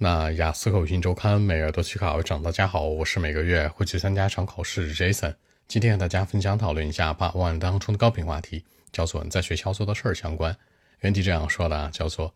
[0.00, 2.40] 那雅思口语新周刊每月都去考一场。
[2.40, 5.34] 大家好，我是每个月会去参加一场考试 Jason。
[5.66, 10.56] 今天和大家分享讨论一下 Part One 当中的高频话题，叫做你在学校做的事儿相关。
[11.00, 12.32] 原题这样说的啊，叫做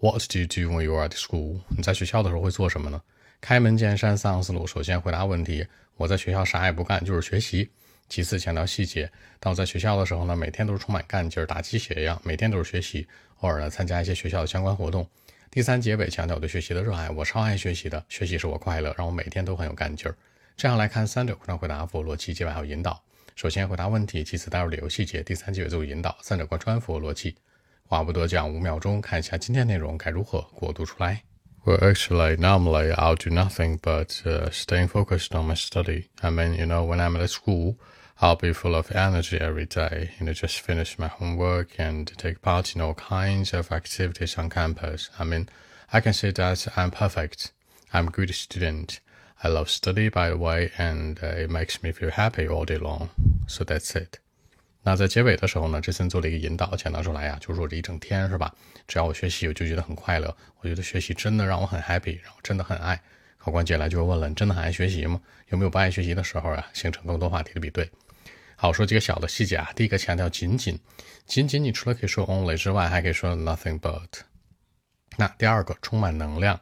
[0.00, 1.60] What do you do when you are at school？
[1.76, 3.02] 你在学校的时候会做什么呢？
[3.42, 4.66] 开门见山，三思路。
[4.66, 5.66] 首先回答问题：
[5.98, 7.70] 我在学校啥也不干，就是学习。
[8.08, 13.06] 其次强调细节：当我在学校的时候呢，每天都是充满干劲儿，打鸡血一样，每天都是学习，
[13.40, 15.06] 偶尔呢参加一些学校的相关活动。
[15.54, 20.16] 第三结尾强调我对学习的热爱，我超爱学习的，学习使我快乐，让我每天都很有干劲儿。
[20.56, 22.98] 这样来看，三者互相回答，符合逻辑，结尾还有引导。
[23.36, 27.36] 首先回答问题，其次带入理由细节，第三结尾做引导，三者贯穿，符合逻辑。
[27.84, 31.22] 话不多讲，五秒钟看一下今天内容该如何过渡出来。
[31.64, 36.08] Well, actually, normally I'll do nothing but uh, staying focused on my study.
[36.22, 37.78] I mean, you know, when I'm at school.
[38.20, 42.40] I'll be full of energy every day, you know, just finish my homework and take
[42.40, 45.10] part in all kinds of activities on campus.
[45.18, 45.48] I mean,
[45.92, 47.50] I can say that I'm perfect.
[47.92, 49.00] I'm a good student.
[49.42, 52.78] I love study, by the way, and uh, it makes me feel happy all day
[52.78, 53.10] long.
[53.48, 54.20] So that's it.
[54.82, 58.52] 那在结尾的时候呢，这森做了一个引导，讲到出来呀，就说这一整天是吧？
[58.88, 60.36] 只要我学习，我就觉得很快乐。
[60.60, 63.00] 我觉得学习真的让我很 happy，然后真的很爱。
[63.38, 65.20] 考官接下来就问了：你真的很爱学习吗？
[65.50, 66.66] 有没有不爱学习的时候啊？
[66.72, 67.88] 形成更多话题的比对。
[68.56, 69.70] 好，说几个小的细节啊。
[69.76, 70.78] 第一个强调仅仅，
[71.26, 74.06] 仅仅你除了可以说 only 之外，还可以说 nothing but。
[75.16, 76.60] 那第二个充满能量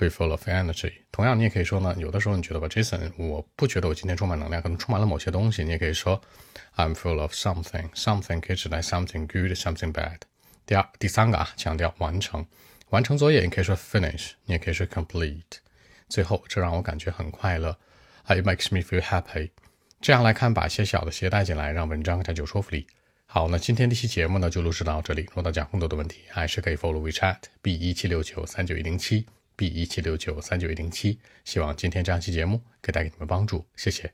[0.00, 0.92] ，be full of energy。
[1.12, 5.62] 同样，你也可以说呢，有的时候你觉得吧，Jason，我不觉得我今天充满能量，可能充满了某些东西。
[5.62, 6.18] 你也可以说
[6.76, 7.90] I'm full of something。
[7.90, 10.20] something 可以指代 something good，something bad。
[10.64, 12.46] 第二、第三个啊，强调完成，
[12.88, 15.58] 完成作业，你可以说 finish，你也可以说 complete。
[16.08, 17.76] 最后，这让我感觉很快乐
[18.26, 19.50] ，it makes me feel happy。
[20.00, 22.86] 这样来看，把一些小的鞋带进来，让文章更加有说服力。
[23.26, 25.22] 好，那今天这期节目呢，就录制到这里。
[25.28, 29.26] 如果大家更多的问题，还是可以 follow WeChat b 一七六九三九一零七
[29.60, 31.18] b 一七六九三九一零七。
[31.44, 34.10] 希望今天这样期节目可以带给你们帮助，谢谢。